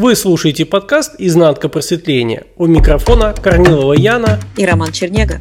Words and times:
Вы 0.00 0.14
слушаете 0.14 0.64
подкаст 0.64 1.16
«Изнанка 1.18 1.68
просветления». 1.68 2.44
У 2.56 2.66
микрофона 2.66 3.34
Корнилова 3.34 3.94
Яна 3.94 4.38
и 4.56 4.64
Роман 4.64 4.92
Чернега. 4.92 5.40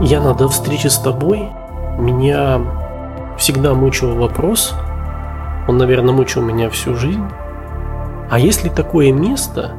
Яна, 0.00 0.32
до 0.32 0.48
встречи 0.48 0.86
с 0.86 0.96
тобой 0.96 1.50
меня 1.98 2.62
всегда 3.36 3.74
мучил 3.74 4.14
вопрос, 4.14 4.72
он, 5.68 5.76
наверное, 5.76 6.14
мучил 6.14 6.40
меня 6.40 6.70
всю 6.70 6.94
жизнь, 6.96 7.22
а 8.30 8.38
есть 8.38 8.64
ли 8.64 8.70
такое 8.70 9.12
место, 9.12 9.72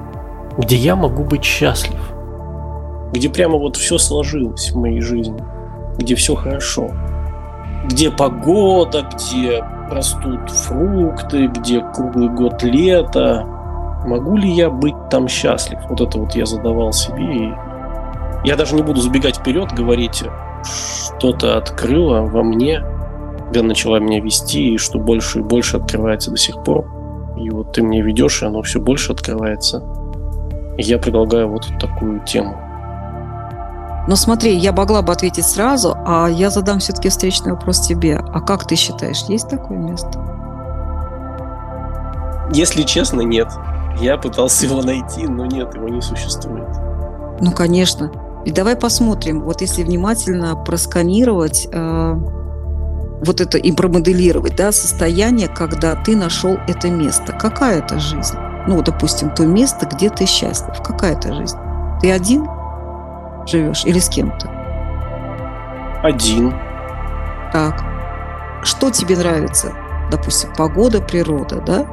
где 0.58 0.76
я 0.76 0.96
могу 0.96 1.24
быть 1.24 1.44
счастлив? 1.44 2.00
Где 3.14 3.30
прямо 3.30 3.58
вот 3.58 3.76
все 3.76 3.98
сложилось 3.98 4.72
в 4.72 4.78
моей 4.78 5.02
жизни, 5.02 5.42
где 5.98 6.16
все 6.16 6.36
хорошо, 6.36 6.92
где 7.86 8.12
погода, 8.12 9.08
где 9.14 9.64
растут 9.90 10.50
фрукты, 10.50 11.48
где 11.48 11.82
круглый 11.94 12.30
год 12.30 12.64
лето. 12.64 13.46
Могу 14.06 14.38
ли 14.38 14.50
я 14.50 14.70
быть 14.70 14.96
там 15.10 15.28
счастлив? 15.28 15.80
Вот 15.90 16.02
это 16.02 16.20
вот 16.20 16.36
я 16.36 16.46
задавал 16.46 16.94
себе. 16.94 17.24
И 17.24 17.54
я 18.46 18.56
даже 18.56 18.76
не 18.76 18.84
буду 18.84 19.02
забегать 19.02 19.38
вперед, 19.38 19.72
говорить, 19.74 20.24
что-то 20.64 21.58
открыло 21.58 22.22
во 22.22 22.44
мне, 22.44 22.84
когда 23.46 23.64
начала 23.64 24.00
меня 24.00 24.22
вести, 24.22 24.74
и 24.74 24.78
что 24.78 25.00
больше 25.00 25.40
и 25.40 25.42
больше 25.42 25.78
открывается 25.78 26.32
до 26.32 26.38
сих 26.38 26.64
пор. 26.64 26.86
И 27.38 27.50
вот 27.50 27.74
ты 27.74 27.84
мне 27.84 28.02
ведешь, 28.02 28.42
и 28.42 28.46
оно 28.46 28.62
все 28.62 28.80
больше 28.80 29.14
открывается. 29.14 29.84
И 30.78 30.84
я 30.84 30.98
предлагаю 30.98 31.50
вот 31.50 31.68
такую 31.80 32.20
тему. 32.26 32.58
Но 34.08 34.16
смотри, 34.16 34.56
я 34.56 34.72
могла 34.72 35.02
бы 35.02 35.12
ответить 35.12 35.46
сразу, 35.46 35.96
а 36.06 36.28
я 36.28 36.50
задам 36.50 36.80
все-таки 36.80 37.10
встречный 37.10 37.52
вопрос 37.52 37.82
тебе. 37.82 38.18
А 38.18 38.40
как 38.40 38.66
ты 38.66 38.76
считаешь, 38.76 39.24
есть 39.28 39.50
такое 39.50 39.78
место? 39.78 40.24
Если 42.54 42.84
честно, 42.84 43.22
нет. 43.22 43.50
Я 44.00 44.18
пытался 44.18 44.66
его 44.66 44.82
найти, 44.82 45.28
но 45.28 45.46
нет, 45.46 45.76
его 45.76 45.90
не 45.90 46.02
существует. 46.02 46.70
Ну, 47.42 47.52
конечно. 47.52 48.12
И 48.46 48.52
давай 48.52 48.78
посмотрим, 48.78 49.42
вот 49.42 49.60
если 49.60 49.84
внимательно 49.84 50.56
просканировать 50.56 51.68
э, 51.70 52.16
вот 53.26 53.42
это 53.42 53.58
и 53.58 53.72
промоделировать, 53.72 54.56
да, 54.56 54.72
состояние, 54.72 55.48
когда 55.48 55.96
ты 55.96 56.16
нашел 56.16 56.58
это 56.68 56.90
место. 56.90 57.34
Какая 57.34 57.80
это 57.80 58.00
жизнь? 58.00 58.38
Ну, 58.68 58.82
допустим, 58.82 59.32
то 59.32 59.46
место, 59.46 59.86
где 59.86 60.10
ты 60.10 60.26
счастлив. 60.26 60.82
Какая 60.84 61.14
это 61.14 61.34
жизнь? 61.34 61.58
Ты 62.02 62.12
один 62.12 62.48
живешь 63.48 63.86
или 63.86 64.00
с 64.00 64.10
кем-то? 64.10 64.50
Один. 66.04 66.54
Так. 67.52 67.84
Что 68.64 68.92
тебе 68.92 69.18
нравится? 69.18 69.74
Допустим, 70.12 70.50
погода, 70.56 71.02
природа, 71.02 71.62
да? 71.66 71.86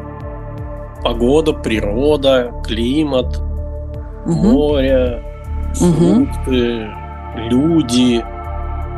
Погода, 1.02 1.52
природа, 1.52 2.52
климат, 2.64 3.38
угу. 4.24 4.32
море, 4.32 5.22
фрукты, 5.74 6.86
угу. 6.86 7.48
люди, 7.48 8.24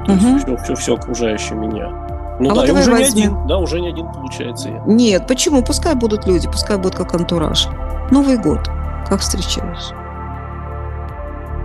угу. 0.09 0.39
все, 0.39 0.57
все, 0.57 0.75
все 0.75 0.95
окружающее 0.95 1.59
меня. 1.59 2.07
Ну 2.39 2.51
а 2.51 2.55
да, 2.55 2.61
вот 2.61 2.69
и 2.69 2.73
уже 2.73 2.91
возьмем. 2.91 3.17
не 3.17 3.23
один, 3.23 3.47
да, 3.47 3.59
уже 3.59 3.81
не 3.81 3.89
один 3.89 4.12
получается 4.12 4.69
я. 4.69 4.83
Нет, 4.87 5.27
почему? 5.27 5.62
Пускай 5.62 5.95
будут 5.95 6.27
люди, 6.27 6.48
пускай 6.48 6.77
будет 6.77 6.95
как 6.95 7.15
антураж. 7.15 7.69
Новый 8.11 8.37
год. 8.37 8.69
Как 9.09 9.20
встречаешь? 9.20 9.93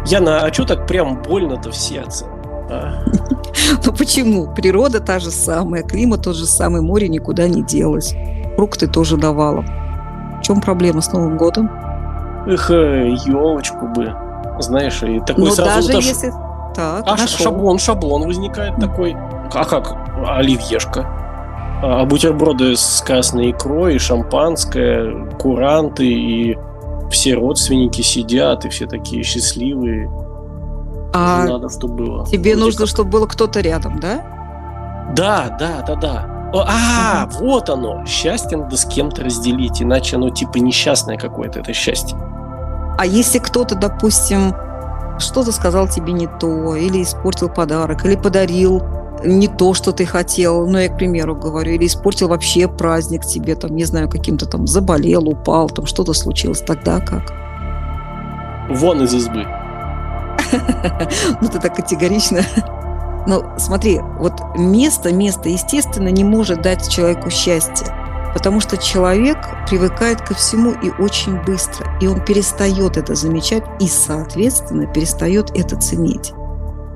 Яна, 0.05 0.39
а 0.39 0.53
что 0.53 0.65
так 0.65 0.87
прям 0.87 1.21
больно-то 1.21 1.71
в 1.71 1.75
сердце? 1.75 2.25
А? 2.69 3.03
Ну 3.85 3.93
почему? 3.93 4.53
Природа 4.53 4.99
та 4.99 5.19
же 5.19 5.31
самая, 5.31 5.83
климат 5.83 6.23
тот 6.23 6.35
же 6.35 6.45
самый, 6.45 6.81
море 6.81 7.09
никуда 7.09 7.47
не 7.47 7.63
делось. 7.63 8.15
Фрукты 8.55 8.87
тоже 8.87 9.17
давала. 9.17 9.61
В 10.39 10.41
чем 10.41 10.61
проблема 10.61 11.01
с 11.01 11.11
Новым 11.11 11.37
годом? 11.37 11.69
Эх, 12.47 12.69
елочку 12.69 13.87
бы. 13.87 14.13
Знаешь, 14.59 15.01
и 15.03 15.19
такой 15.21 15.45
Но 15.45 15.51
сразу... 15.51 15.91
даже 15.91 16.09
если... 16.09 16.33
Так, 16.75 17.03
а 17.05 17.17
шаблон, 17.27 17.79
шаблон 17.79 18.27
возникает 18.27 18.75
такой. 18.77 19.15
А 19.53 19.65
как? 19.65 20.00
Оливьешка. 20.25 21.05
А 21.83 22.05
бутерброды 22.05 22.75
с 22.75 23.01
красной 23.05 23.51
икрой, 23.51 23.97
шампанское, 23.97 25.27
куранты, 25.39 26.05
и 26.05 26.57
все 27.09 27.33
родственники 27.33 28.01
сидят, 28.01 28.65
и 28.65 28.69
все 28.69 28.85
такие 28.85 29.23
счастливые. 29.23 30.09
А 31.13 31.45
надо, 31.45 31.69
чтобы 31.69 31.95
было. 31.95 32.25
Тебе 32.27 32.51
Вроде 32.51 32.65
нужно, 32.65 32.79
как... 32.81 32.87
чтобы 32.87 33.09
было 33.09 33.25
кто-то 33.25 33.59
рядом, 33.61 33.99
да? 33.99 34.23
Да, 35.15 35.57
да, 35.59 35.83
да, 35.85 35.95
да. 35.95 36.41
А, 36.53 37.27
угу. 37.27 37.45
вот 37.45 37.69
оно. 37.69 38.05
Счастье 38.05 38.57
надо 38.57 38.77
с 38.77 38.85
кем-то 38.85 39.23
разделить, 39.23 39.81
иначе 39.81 40.17
оно 40.17 40.29
типа 40.29 40.57
несчастное 40.57 41.17
какое-то, 41.17 41.59
это 41.59 41.73
счастье. 41.73 42.17
А 42.97 43.05
если 43.05 43.39
кто-то, 43.39 43.75
допустим, 43.75 44.53
что-то 45.17 45.51
сказал 45.51 45.87
тебе 45.87 46.13
не 46.13 46.27
то, 46.27 46.75
или 46.75 47.01
испортил 47.01 47.49
подарок, 47.49 48.05
или 48.05 48.15
подарил 48.15 48.83
не 49.23 49.47
то, 49.47 49.73
что 49.73 49.91
ты 49.91 50.05
хотел, 50.05 50.67
ну, 50.67 50.77
я, 50.77 50.89
к 50.89 50.97
примеру, 50.97 51.35
говорю, 51.35 51.73
или 51.73 51.85
испортил 51.85 52.27
вообще 52.27 52.67
праздник 52.67 53.25
тебе, 53.25 53.55
там, 53.55 53.75
не 53.75 53.85
знаю, 53.85 54.09
каким-то 54.09 54.45
там 54.45 54.67
заболел, 54.67 55.27
упал, 55.27 55.69
там 55.69 55.85
что-то 55.85 56.13
случилось, 56.13 56.61
тогда 56.61 56.99
как? 56.99 57.33
Вон 58.69 59.03
из 59.03 59.13
избы. 59.13 59.45
Ну, 61.41 61.47
ты 61.47 61.59
так 61.59 61.75
категорично. 61.75 62.41
Но 63.27 63.53
смотри, 63.57 63.99
вот 64.19 64.33
место, 64.57 65.13
место, 65.13 65.49
естественно, 65.49 66.09
не 66.09 66.23
может 66.23 66.61
дать 66.61 66.89
человеку 66.89 67.29
счастье, 67.29 67.87
потому 68.33 68.59
что 68.59 68.77
человек 68.77 69.37
привыкает 69.69 70.21
ко 70.21 70.33
всему 70.33 70.71
и 70.71 70.89
очень 70.89 71.39
быстро, 71.43 71.87
и 72.01 72.07
он 72.07 72.23
перестает 72.25 72.97
это 72.97 73.15
замечать 73.15 73.63
и, 73.79 73.87
соответственно, 73.87 74.87
перестает 74.87 75.51
это 75.55 75.75
ценить. 75.77 76.33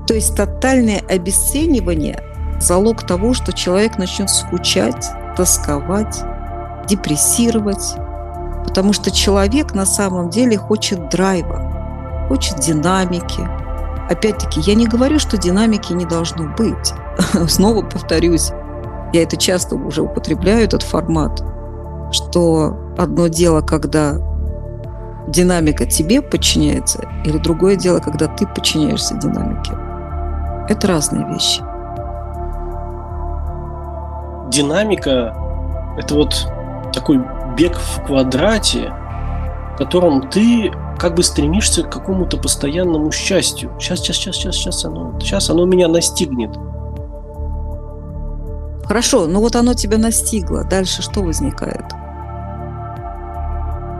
То 0.07 0.13
есть 0.13 0.35
тотальное 0.35 1.01
обесценивание– 1.09 2.21
залог 2.59 3.03
того, 3.03 3.33
что 3.33 3.53
человек 3.53 3.97
начнет 3.97 4.29
скучать, 4.29 5.09
тосковать, 5.35 6.21
депрессировать, 6.87 7.95
потому 8.65 8.93
что 8.93 9.11
человек 9.11 9.73
на 9.73 9.85
самом 9.85 10.29
деле 10.29 10.57
хочет 10.57 11.09
драйва, 11.09 12.25
хочет 12.27 12.59
динамики. 12.59 13.47
Опять-таки, 14.09 14.61
я 14.61 14.75
не 14.75 14.87
говорю, 14.87 15.19
что 15.19 15.37
динамики 15.37 15.93
не 15.93 16.05
должно 16.05 16.47
быть. 16.55 16.93
Снова 17.49 17.81
повторюсь, 17.81 18.51
я 19.13 19.23
это 19.23 19.37
часто 19.37 19.75
уже 19.75 20.01
употребляю, 20.01 20.63
этот 20.63 20.83
формат, 20.83 21.43
что 22.11 22.77
одно 22.97 23.27
дело, 23.27 23.61
когда 23.61 24.17
динамика 25.27 25.85
тебе 25.87 26.21
подчиняется, 26.21 27.09
или 27.25 27.37
другое 27.39 27.75
дело, 27.75 27.99
когда 27.99 28.27
ты 28.27 28.45
подчиняешься 28.45 29.15
динамике. 29.15 29.71
Это 30.67 30.87
разные 30.87 31.25
вещи. 31.27 31.61
Динамика– 34.49 35.35
это 35.97 36.15
вот 36.15 36.47
такой 36.93 37.21
бег 37.55 37.77
в 37.77 38.03
квадрате, 38.05 38.91
в 39.73 39.77
котором 39.77 40.29
ты 40.29 40.71
как 40.97 41.15
бы 41.15 41.23
стремишься 41.23 41.83
к 41.83 41.91
какому-то 41.91 42.37
постоянному 42.37 43.11
счастью. 43.11 43.71
Сейчас, 43.79 43.99
сейчас, 43.99 44.15
сейчас, 44.17 44.35
сейчас, 44.35 44.55
сейчас 44.55 44.85
оно, 44.85 45.19
сейчас 45.19 45.49
оно 45.49 45.65
меня 45.65 45.87
настигнет. 45.87 46.55
Хорошо, 48.85 49.27
ну 49.27 49.39
вот 49.39 49.55
оно 49.55 49.73
тебя 49.73 49.97
настигло. 49.97 50.63
Дальше 50.63 51.01
что 51.01 51.21
возникает? 51.21 51.85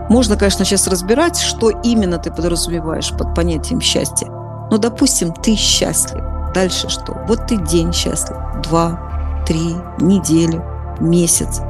Можно, 0.10 0.38
конечно, 0.38 0.64
сейчас 0.64 0.88
разбирать, 0.88 1.38
что 1.38 1.70
именно 1.70 2.18
ты 2.18 2.32
подразумеваешь 2.32 3.12
под 3.18 3.34
понятием 3.34 3.82
счастья. 3.82 4.28
Но, 4.72 4.78
допустим, 4.78 5.34
ты 5.34 5.56
счастлив. 5.56 6.24
Дальше 6.56 6.88
что? 6.88 7.18
Вот 7.28 7.48
ты 7.48 7.58
день 7.58 7.92
счастлив, 7.92 8.38
два, 8.64 9.44
три, 9.46 9.76
неделю, 10.00 10.64
месяц. 11.02 11.62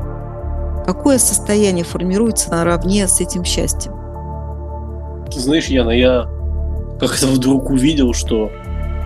Какое 0.85 1.17
состояние 1.17 1.83
формируется 1.83 2.51
наравне 2.51 3.07
с 3.07 3.19
этим 3.19 3.43
счастьем? 3.43 3.93
Ты 5.31 5.39
знаешь, 5.39 5.65
Яна, 5.65 5.89
я 5.89 6.27
как-то 6.99 7.25
вдруг 7.25 7.71
увидел, 7.71 8.13
что 8.13 8.51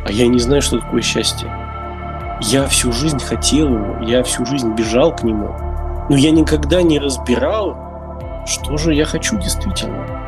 а 0.05 0.11
я 0.11 0.27
не 0.27 0.39
знаю, 0.39 0.61
что 0.61 0.79
такое 0.79 1.01
счастье. 1.01 1.49
Я 2.41 2.67
всю 2.67 2.91
жизнь 2.91 3.19
хотел 3.19 3.69
его, 3.69 4.03
я 4.03 4.21
всю 4.23 4.45
жизнь 4.45 4.73
бежал 4.73 5.15
к 5.15 5.23
нему, 5.23 5.49
но 6.09 6.17
я 6.17 6.31
никогда 6.31 6.81
не 6.81 6.99
разбирал, 6.99 7.77
что 8.45 8.75
же 8.75 8.93
я 8.93 9.05
хочу 9.05 9.37
действительно. 9.37 10.18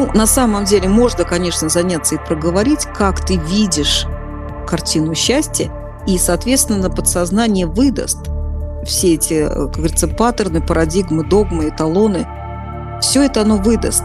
Ну, 0.00 0.10
на 0.14 0.26
самом 0.26 0.64
деле, 0.64 0.88
можно, 0.88 1.24
конечно, 1.24 1.68
заняться 1.68 2.14
и 2.14 2.18
проговорить, 2.18 2.86
как 2.96 3.22
ты 3.22 3.36
видишь 3.36 4.06
картину 4.66 5.14
счастья, 5.14 5.70
и, 6.06 6.16
соответственно, 6.16 6.88
подсознание 6.88 7.66
выдаст 7.66 8.30
все 8.82 9.16
эти, 9.16 9.46
как 9.46 9.72
говорится, 9.72 10.08
паттерны, 10.08 10.62
парадигмы, 10.62 11.22
догмы, 11.22 11.68
эталоны, 11.68 12.26
все 13.02 13.24
это 13.24 13.42
оно 13.42 13.58
выдаст. 13.58 14.04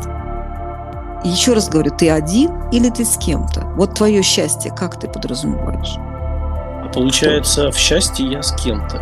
Еще 1.24 1.54
раз 1.54 1.70
говорю, 1.70 1.92
ты 1.98 2.10
один 2.10 2.52
или 2.74 2.90
ты 2.90 3.06
с 3.06 3.16
кем-то? 3.18 3.62
Вот 3.78 3.94
твое 3.94 4.22
счастье, 4.22 4.74
как 4.76 5.00
ты 5.00 5.08
подразумеваешь? 5.08 5.96
А 5.98 6.92
получается, 6.94 7.72
в 7.72 7.78
счастье 7.78 8.30
я 8.30 8.44
с 8.44 8.52
кем-то. 8.62 9.02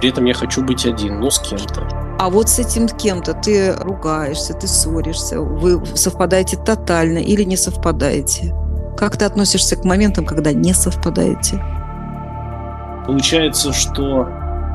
При 0.00 0.08
этом 0.08 0.24
я 0.24 0.32
хочу 0.32 0.64
быть 0.64 0.86
один, 0.86 1.20
но 1.20 1.28
с 1.28 1.38
кем-то. 1.40 2.05
А 2.18 2.30
вот 2.30 2.48
с 2.48 2.58
этим 2.58 2.88
кем-то 2.88 3.34
ты 3.34 3.74
ругаешься, 3.74 4.54
ты 4.54 4.66
ссоришься, 4.66 5.40
вы 5.40 5.84
совпадаете 5.94 6.56
тотально 6.56 7.18
или 7.18 7.42
не 7.42 7.56
совпадаете? 7.56 8.54
Как 8.96 9.18
ты 9.18 9.26
относишься 9.26 9.76
к 9.76 9.84
моментам, 9.84 10.24
когда 10.24 10.52
не 10.52 10.72
совпадаете? 10.72 11.62
Получается, 13.06 13.72
что 13.74 14.26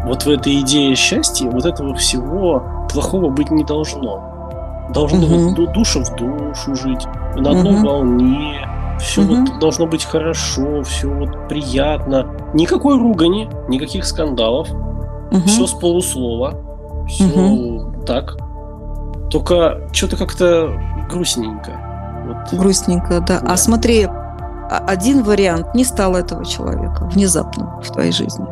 вот 0.05 0.23
в 0.23 0.29
этой 0.29 0.59
идее 0.61 0.95
счастья 0.95 1.49
вот 1.49 1.65
этого 1.65 1.95
всего 1.95 2.63
плохого 2.91 3.29
быть 3.29 3.49
не 3.49 3.63
должно. 3.63 4.87
Должно 4.93 5.25
угу. 5.25 5.55
вот 5.55 5.73
душа 5.73 6.01
в 6.01 6.15
душу 6.15 6.75
жить, 6.75 7.07
на 7.35 7.51
одной 7.51 7.75
угу. 7.75 7.87
волне, 7.87 8.67
все 8.99 9.23
угу. 9.23 9.35
вот 9.35 9.59
должно 9.59 9.87
быть 9.87 10.05
хорошо, 10.05 10.83
все 10.83 11.07
вот 11.07 11.47
приятно. 11.47 12.27
Никакой 12.53 12.99
ругани, 12.99 13.49
никаких 13.67 14.05
скандалов, 14.05 14.69
угу. 14.69 15.41
все 15.47 15.65
с 15.65 15.71
полуслова, 15.71 16.70
все 17.11 17.25
угу. 17.25 18.03
так. 18.05 18.37
Только 19.29 19.87
что-то 19.93 20.17
как-то 20.17 20.73
грустненько. 21.09 21.71
Вот. 22.25 22.59
Грустненько, 22.59 23.19
да. 23.21 23.39
да. 23.39 23.51
А 23.53 23.57
смотри, 23.57 24.07
один 24.69 25.23
вариант 25.23 25.75
не 25.75 25.83
стал 25.83 26.15
этого 26.15 26.45
человека 26.45 27.05
внезапно 27.11 27.79
в 27.81 27.91
твоей 27.91 28.11
жизни. 28.11 28.45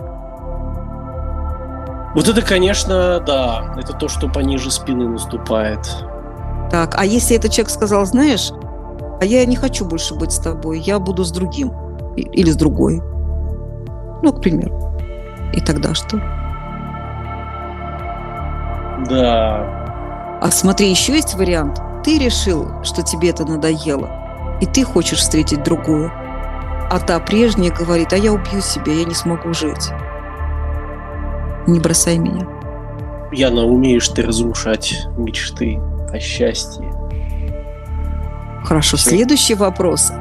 Вот 2.16 2.28
это, 2.28 2.42
конечно, 2.42 3.20
да, 3.26 3.76
это 3.78 3.94
то, 3.94 4.08
что 4.08 4.28
пониже 4.28 4.72
спины 4.72 5.08
наступает. 5.08 5.80
Так, 6.72 6.96
а 6.98 7.06
если 7.06 7.38
этот 7.38 7.52
человек 7.52 7.72
сказал, 7.72 8.06
знаешь, 8.06 8.52
а 9.22 9.26
я 9.26 9.46
не 9.46 9.56
хочу 9.56 9.86
больше 9.86 10.16
быть 10.16 10.32
с 10.32 10.40
тобой, 10.40 10.80
я 10.80 11.00
буду 11.00 11.24
с 11.24 11.32
другим 11.32 11.72
или 12.16 12.50
с 12.50 12.56
другой. 12.56 13.02
Ну, 14.22 14.34
к 14.34 14.42
примеру. 14.42 14.92
И 15.54 15.62
тогда 15.62 15.94
что? 15.94 16.20
Да. 19.07 20.40
А 20.42 20.51
смотри, 20.51 20.90
еще 20.90 21.13
есть 21.13 21.36
вариант. 21.36 21.81
Ты 22.04 22.18
решил, 22.18 22.84
что 22.84 23.04
тебе 23.04 23.30
это 23.30 23.46
надоело, 23.46 24.10
и 24.62 24.66
ты 24.66 24.84
хочешь 24.84 25.19
встретить 25.19 25.63
другую. 25.63 26.12
А 26.92 27.00
та 27.00 27.19
прежняя 27.19 27.72
говорит, 27.72 28.13
а 28.13 28.18
я 28.18 28.31
убью 28.31 28.62
себя, 28.62 28.92
я 28.94 29.06
не 29.06 29.13
смогу 29.13 29.54
жить. 29.54 29.92
Не 31.68 31.80
бросай 31.80 32.18
меня. 32.18 32.48
Яна, 33.31 33.63
умеешь 33.63 34.07
ты 34.07 34.24
разрушать 34.24 35.07
мечты 35.18 35.80
о 36.12 36.19
счастье. 36.19 36.92
Хорошо, 38.63 38.98
Все. 38.98 39.12
следующий 39.12 39.56
вопрос. 39.56 40.12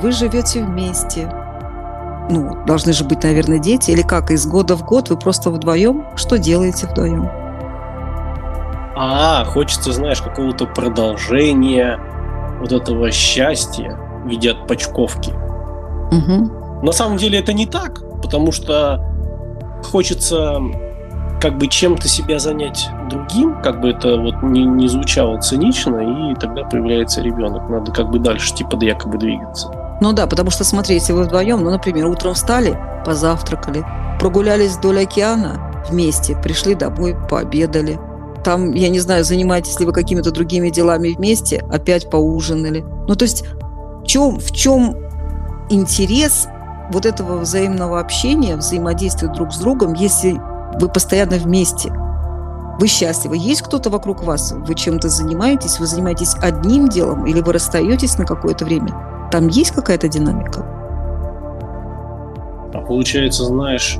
Вы 0.00 0.12
живете 0.12 0.62
вместе. 0.62 1.28
Ну, 2.30 2.56
должны 2.64 2.92
же 2.92 3.04
быть, 3.04 3.22
наверное, 3.22 3.58
дети. 3.58 3.90
Или 3.90 4.02
как, 4.02 4.30
из 4.30 4.46
года 4.46 4.76
в 4.76 4.84
год 4.84 5.10
вы 5.10 5.16
просто 5.16 5.50
вдвоем? 5.50 6.06
Что 6.16 6.38
делаете 6.38 6.86
вдвоем? 6.86 7.28
А, 8.96 9.44
хочется, 9.44 9.92
знаешь, 9.92 10.22
какого-то 10.22 10.66
продолжения 10.66 11.98
вот 12.60 12.72
этого 12.72 13.10
счастья 13.10 13.98
в 14.24 14.28
виде 14.28 14.52
отпочковки. 14.52 15.32
Угу. 16.12 16.82
На 16.84 16.92
самом 16.92 17.16
деле 17.16 17.40
это 17.40 17.52
не 17.52 17.66
так, 17.66 18.00
потому 18.22 18.52
что 18.52 19.04
хочется 19.82 20.58
как 21.40 21.58
бы 21.58 21.66
чем-то 21.66 22.08
себя 22.08 22.38
занять 22.38 22.88
другим, 23.10 23.60
как 23.62 23.80
бы 23.80 23.90
это 23.90 24.16
вот 24.16 24.42
не, 24.42 24.64
не 24.64 24.88
звучало 24.88 25.40
цинично, 25.40 26.30
и 26.30 26.34
тогда 26.36 26.64
появляется 26.64 27.20
ребенок. 27.20 27.68
Надо 27.68 27.92
как 27.92 28.10
бы 28.10 28.18
дальше, 28.18 28.54
типа, 28.54 28.76
да 28.76 28.86
якобы 28.86 29.18
двигаться. 29.18 29.70
Ну 30.00 30.12
да, 30.12 30.26
потому 30.26 30.50
что, 30.50 30.64
смотри, 30.64 30.94
если 30.94 31.12
вы 31.12 31.24
вдвоем, 31.24 31.62
ну, 31.62 31.70
например, 31.70 32.06
утром 32.06 32.34
встали, 32.34 32.78
позавтракали, 33.04 33.84
прогулялись 34.18 34.76
вдоль 34.76 35.02
океана 35.02 35.84
вместе, 35.88 36.36
пришли 36.36 36.74
домой, 36.74 37.16
пообедали. 37.28 37.98
Там, 38.44 38.72
я 38.72 38.90
не 38.90 39.00
знаю, 39.00 39.24
занимаетесь 39.24 39.80
ли 39.80 39.86
вы 39.86 39.92
какими-то 39.92 40.30
другими 40.30 40.68
делами 40.68 41.08
вместе, 41.08 41.64
опять 41.70 42.10
поужинали. 42.10 42.84
Ну, 43.08 43.14
то 43.14 43.24
есть 43.24 43.44
в 44.02 44.06
чем, 44.06 44.38
в 44.38 44.52
чем 44.52 44.96
интерес 45.70 46.46
вот 46.92 47.06
этого 47.06 47.38
взаимного 47.38 47.98
общения, 47.98 48.56
взаимодействия 48.56 49.28
друг 49.28 49.52
с 49.52 49.58
другом, 49.58 49.94
если 49.94 50.38
вы 50.78 50.88
постоянно 50.88 51.36
вместе, 51.36 51.90
вы 52.78 52.86
счастливы. 52.86 53.36
Есть 53.38 53.62
кто-то 53.62 53.88
вокруг 53.88 54.22
вас? 54.24 54.52
Вы 54.52 54.74
чем-то 54.74 55.08
занимаетесь? 55.08 55.78
Вы 55.78 55.86
занимаетесь 55.86 56.34
одним 56.42 56.88
делом? 56.88 57.24
Или 57.24 57.40
вы 57.40 57.52
расстаетесь 57.52 58.18
на 58.18 58.26
какое-то 58.26 58.64
время? 58.64 59.28
Там 59.30 59.48
есть 59.48 59.70
какая-то 59.70 60.08
динамика? 60.08 60.60
А 62.74 62.80
получается, 62.86 63.44
знаешь, 63.44 63.98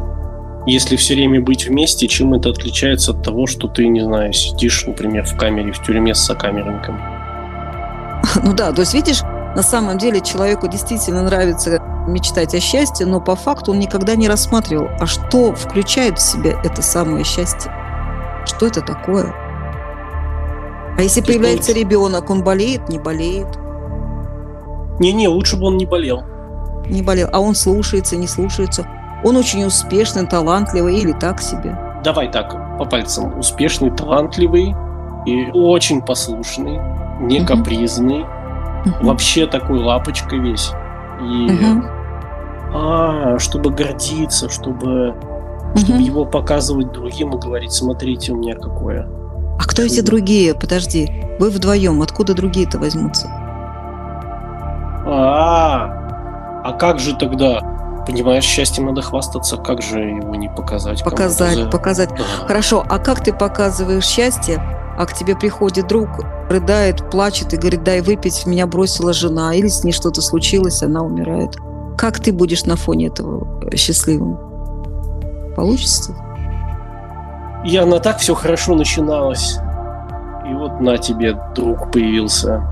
если 0.66 0.96
все 0.96 1.14
время 1.14 1.40
быть 1.40 1.66
вместе, 1.66 2.08
чем 2.08 2.34
это 2.34 2.50
отличается 2.50 3.12
от 3.12 3.22
того, 3.22 3.46
что 3.46 3.68
ты, 3.68 3.86
не 3.86 4.00
знаю, 4.00 4.32
сидишь, 4.32 4.86
например, 4.86 5.24
в 5.24 5.36
камере, 5.36 5.72
в 5.72 5.82
тюрьме 5.82 6.14
с 6.14 6.20
сокамерником? 6.20 7.00
Ну 8.42 8.54
да, 8.54 8.72
то 8.72 8.80
есть 8.80 8.94
видишь, 8.94 9.20
на 9.54 9.62
самом 9.62 9.98
деле 9.98 10.20
человеку 10.20 10.66
действительно 10.66 11.22
нравится 11.22 11.78
мечтать 12.08 12.54
о 12.54 12.60
счастье, 12.60 13.06
но 13.06 13.20
по 13.20 13.36
факту 13.36 13.72
он 13.72 13.78
никогда 13.78 14.16
не 14.16 14.28
рассматривал, 14.28 14.88
а 14.98 15.06
что 15.06 15.54
включает 15.54 16.18
в 16.18 16.22
себя 16.22 16.58
это 16.64 16.82
самое 16.82 17.24
счастье. 17.24 17.70
Что 18.46 18.66
это 18.66 18.80
такое? 18.80 19.34
А 20.96 21.02
если 21.02 21.20
То 21.20 21.28
появляется 21.28 21.72
есть... 21.72 21.80
ребенок, 21.80 22.30
он 22.30 22.42
болеет, 22.42 22.88
не 22.88 22.98
болеет? 22.98 23.48
Не-не, 25.00 25.28
лучше 25.28 25.56
бы 25.56 25.66
он 25.66 25.76
не 25.76 25.86
болел. 25.86 26.22
Не 26.86 27.02
болел. 27.02 27.28
А 27.32 27.40
он 27.40 27.54
слушается, 27.54 28.16
не 28.16 28.26
слушается. 28.26 28.86
Он 29.22 29.36
очень 29.36 29.64
успешный, 29.64 30.26
талантливый 30.26 30.98
или 30.98 31.12
так 31.12 31.40
себе? 31.40 31.76
Давай 32.02 32.30
так, 32.30 32.78
по 32.78 32.84
пальцам. 32.84 33.38
Успешный, 33.38 33.90
талантливый 33.90 34.74
и 35.26 35.50
очень 35.52 36.02
послушный, 36.02 36.80
не 37.20 37.40
угу. 37.40 37.46
капризный. 37.46 38.22
Угу. 38.22 39.06
Вообще 39.06 39.46
такой 39.46 39.78
лапочка 39.78 40.36
весь. 40.36 40.72
И 41.20 41.46
угу. 41.46 41.84
а, 42.74 43.38
чтобы 43.38 43.70
гордиться, 43.70 44.50
чтобы, 44.50 45.14
чтобы 45.76 46.02
его 46.02 46.26
показывать 46.26 46.92
другим 46.92 47.34
и 47.34 47.38
говорить, 47.38 47.72
смотрите, 47.72 48.32
у 48.32 48.36
меня 48.36 48.54
какое. 48.56 49.08
А 49.58 49.62
кто 49.62 49.82
Чудо. 49.82 49.86
эти 49.86 50.00
другие? 50.00 50.54
Подожди, 50.54 51.10
вы 51.38 51.50
вдвоем, 51.50 52.02
откуда 52.02 52.34
другие-то 52.34 52.78
возьмутся? 52.78 53.28
А, 55.06 56.62
а 56.64 56.72
как 56.72 56.98
же 56.98 57.14
тогда? 57.16 57.60
Понимаешь, 58.06 58.44
счастьем 58.44 58.86
надо 58.86 59.02
хвастаться, 59.02 59.56
как 59.56 59.80
же 59.80 60.00
его 60.00 60.34
не 60.34 60.48
показать? 60.48 61.02
Показать, 61.02 61.70
показать. 61.70 62.10
Да. 62.10 62.46
Хорошо, 62.46 62.84
а 62.88 62.98
как 62.98 63.24
ты 63.24 63.32
показываешь 63.32 64.04
счастье, 64.04 64.62
а 64.96 65.06
к 65.06 65.14
тебе 65.14 65.34
приходит 65.34 65.88
друг, 65.88 66.08
рыдает, 66.50 67.10
плачет 67.10 67.54
и 67.54 67.56
говорит, 67.56 67.82
дай 67.82 68.00
выпить, 68.02 68.46
меня 68.46 68.66
бросила 68.66 69.12
жена, 69.12 69.54
или 69.54 69.68
с 69.68 69.84
ней 69.84 69.92
что-то 69.92 70.20
случилось, 70.20 70.82
она 70.82 71.02
умирает. 71.02 71.56
Как 71.96 72.20
ты 72.20 72.32
будешь 72.32 72.64
на 72.64 72.76
фоне 72.76 73.06
этого 73.06 73.70
счастливым? 73.74 74.38
Получится? 75.56 76.14
Я 77.64 77.86
на 77.86 77.98
так 78.00 78.18
все 78.18 78.34
хорошо 78.34 78.74
начиналось. 78.74 79.58
И 80.48 80.52
вот 80.52 80.80
на 80.80 80.98
тебе 80.98 81.38
друг 81.54 81.90
появился. 81.90 82.62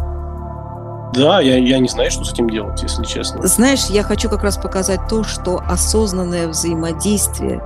Да, 1.12 1.40
я, 1.40 1.58
я 1.58 1.78
не 1.78 1.88
знаю, 1.88 2.10
что 2.10 2.24
с 2.24 2.32
этим 2.32 2.48
делать, 2.48 2.82
если 2.82 3.04
честно. 3.04 3.46
Знаешь, 3.46 3.86
я 3.86 4.02
хочу 4.02 4.28
как 4.30 4.42
раз 4.42 4.56
показать 4.56 5.00
то, 5.08 5.24
что 5.24 5.62
осознанное 5.68 6.48
взаимодействие 6.48 7.62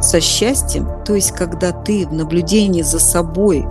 со 0.00 0.20
счастьем, 0.20 0.88
то 1.04 1.14
есть 1.14 1.32
когда 1.32 1.72
ты 1.72 2.06
в 2.06 2.12
наблюдении 2.12 2.82
за 2.82 2.98
собой 2.98 3.66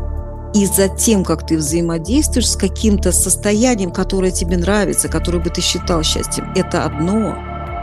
и 0.54 0.66
за 0.66 0.90
тем, 0.90 1.24
как 1.24 1.46
ты 1.46 1.58
взаимодействуешь 1.58 2.50
с 2.50 2.56
каким-то 2.56 3.12
состоянием, 3.12 3.92
которое 3.92 4.32
тебе 4.32 4.58
нравится, 4.58 5.10
которое 5.10 5.40
бы 5.40 5.50
ты 5.50 5.62
считал 5.62 6.04
счастьем, 6.04 6.52
это 6.56 6.86
одно, 6.86 7.38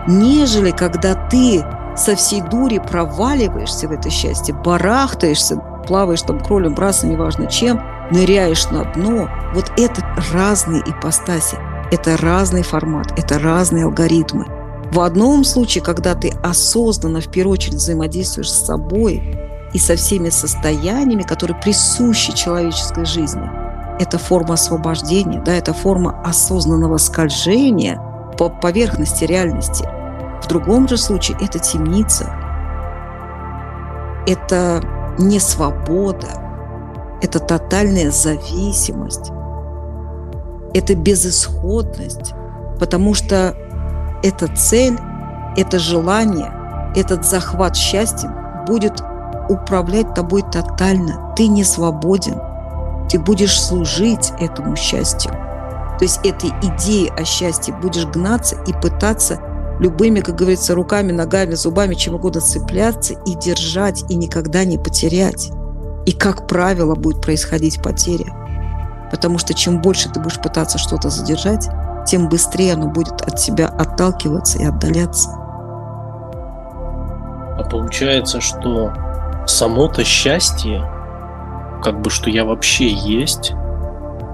нежели 0.09 0.71
когда 0.71 1.15
ты 1.29 1.65
со 1.97 2.15
всей 2.15 2.43
дури 2.43 2.79
проваливаешься 2.79 3.89
в 3.89 3.93
это 3.93 4.11
счастье, 4.11 4.55
барахтаешься, 4.55 5.57
плаваешь 5.87 6.23
там 6.23 6.41
кролем, 6.41 6.75
брасом, 6.75 7.11
неважно 7.11 7.47
чем, 7.47 7.81
ныряешь 8.11 8.71
на 8.71 8.85
дно. 8.93 9.29
Вот 9.55 9.73
это 9.77 10.03
разные 10.33 10.83
ипостаси, 10.87 11.59
это 11.91 12.17
разный 12.17 12.63
формат, 12.63 13.19
это 13.19 13.39
разные 13.39 13.85
алгоритмы. 13.85 14.47
В 14.93 15.01
одном 15.01 15.45
случае, 15.45 15.83
когда 15.83 16.15
ты 16.15 16.33
осознанно 16.43 17.21
в 17.21 17.29
первую 17.29 17.55
очередь 17.55 17.75
взаимодействуешь 17.75 18.51
с 18.51 18.67
собой, 18.67 19.23
и 19.77 19.79
со 19.79 19.95
всеми 19.97 20.31
состояниями, 20.31 21.23
которые 21.23 21.61
присущи 21.61 22.33
человеческой 22.33 23.05
жизни. 23.05 23.47
Это 24.01 24.19
форма 24.19 24.55
освобождения, 24.55 25.43
да, 25.45 25.53
это 25.53 25.75
форма 25.75 26.19
осознанного 26.25 26.97
скольжения 26.97 28.01
по 28.39 28.49
поверхности 28.49 29.25
реальности. 29.25 29.87
В 30.43 30.49
другом 30.49 30.89
же 30.89 30.97
случае 30.97 31.37
это 31.43 31.59
темница, 31.59 32.33
это 34.27 34.83
не 35.19 35.41
свобода, 35.41 36.46
это 37.27 37.41
тотальная 37.41 38.13
зависимость, 38.13 39.33
это 40.75 40.95
безысходность, 40.95 42.35
потому 42.79 43.15
что 43.15 43.55
эта 44.23 44.47
цель, 44.55 44.97
это 45.57 45.79
желание, 45.79 46.53
этот 46.95 47.25
захват 47.25 47.77
счастьем 47.77 48.33
будет 48.67 49.03
управлять 49.49 50.15
тобой 50.15 50.43
тотально. 50.43 51.35
Ты 51.37 51.49
не 51.49 51.65
свободен. 51.65 52.41
Ты 53.09 53.19
будешь 53.19 53.61
служить 53.61 54.33
этому 54.41 54.77
счастью. 54.77 55.33
То 55.99 56.03
есть 56.03 56.21
этой 56.25 56.51
идеей 56.63 57.11
о 57.17 57.25
счастье 57.25 57.75
будешь 57.75 58.07
гнаться 58.07 58.57
и 58.67 58.73
пытаться 58.73 59.41
любыми, 59.81 60.21
как 60.21 60.37
говорится, 60.37 60.75
руками, 60.75 61.13
ногами, 61.13 61.55
зубами, 61.55 61.95
чем 61.95 62.15
угодно 62.15 62.41
цепляться 62.41 63.15
и 63.25 63.35
держать, 63.35 64.05
и 64.09 64.15
никогда 64.15 64.65
не 64.65 64.79
потерять. 64.79 65.51
И, 66.07 66.13
как 66.13 66.47
правило, 66.47 66.95
будет 66.95 67.21
происходить 67.21 67.83
потеря. 67.83 68.33
Потому 69.11 69.39
что 69.39 69.55
чем 69.55 69.83
больше 69.83 70.09
ты 70.09 70.21
будешь 70.21 70.41
пытаться 70.41 70.79
что-то 70.79 71.11
задержать, 71.11 71.69
тем 72.07 72.29
быстрее 72.29 72.75
оно 72.75 72.89
будет 72.89 73.21
от 73.23 73.37
тебя 73.37 73.69
отталкиваться 73.69 74.59
и 74.59 74.65
отдаляться. 74.65 75.31
А 77.59 77.63
получается, 77.71 78.41
что 78.41 78.93
само-то 79.47 80.05
счастье, 80.05 80.89
как 81.83 82.01
бы 82.01 82.11
что 82.11 82.31
я 82.31 82.45
вообще 82.45 82.89
есть, 82.89 83.53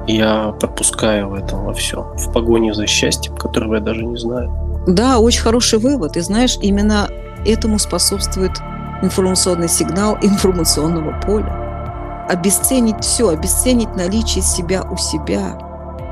я 0.06 0.54
пропускаю 0.60 1.28
в 1.28 1.34
этом 1.34 1.64
во 1.64 1.72
все, 1.72 2.02
в 2.16 2.32
погоне 2.32 2.74
за 2.74 2.86
счастьем, 2.86 3.36
которого 3.36 3.76
я 3.76 3.80
даже 3.80 4.04
не 4.04 4.16
знаю. 4.16 4.52
Да, 4.86 5.18
очень 5.18 5.42
хороший 5.42 5.78
вывод. 5.78 6.16
И 6.16 6.20
знаешь, 6.20 6.58
именно 6.60 7.08
этому 7.46 7.78
способствует 7.78 8.52
информационный 9.00 9.68
сигнал 9.68 10.18
информационного 10.22 11.20
поля. 11.20 11.61
Обесценить 12.28 13.02
все, 13.04 13.28
обесценить 13.28 13.94
наличие 13.96 14.42
себя 14.42 14.82
у 14.82 14.96
себя, 14.96 15.58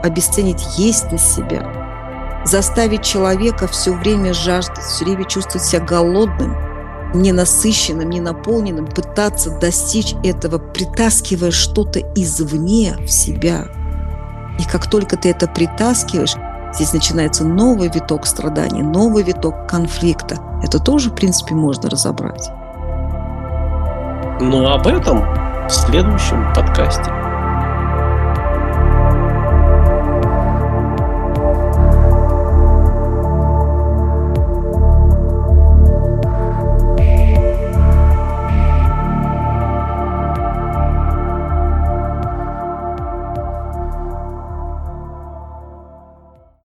обесценить 0.02 0.78
есть 0.78 1.10
на 1.12 1.18
себя, 1.18 2.42
заставить 2.44 3.04
человека 3.04 3.66
все 3.68 3.92
время 3.92 4.34
жаждать, 4.34 4.78
все 4.78 5.04
время 5.04 5.24
чувствовать 5.24 5.66
себя 5.66 5.84
голодным, 5.84 6.56
ненасыщенным, 7.14 8.08
ненаполненным, 8.10 8.86
пытаться 8.86 9.50
достичь 9.58 10.14
этого, 10.24 10.58
притаскивая 10.58 11.50
что-то 11.50 12.00
извне 12.14 12.96
в 12.98 13.08
себя. 13.08 13.68
И 14.58 14.64
как 14.64 14.88
только 14.88 15.16
ты 15.16 15.30
это 15.30 15.46
притаскиваешь, 15.46 16.34
здесь 16.74 16.92
начинается 16.92 17.44
новый 17.44 17.88
виток 17.88 18.26
страданий, 18.26 18.82
новый 18.82 19.22
виток 19.22 19.68
конфликта. 19.68 20.36
Это 20.62 20.78
тоже, 20.78 21.10
в 21.10 21.14
принципе, 21.14 21.54
можно 21.54 21.88
разобрать. 21.88 22.50
Но 24.40 24.72
об 24.72 24.86
этом 24.86 25.39
в 25.70 25.72
следующем 25.72 26.52
подкасте. 26.52 27.19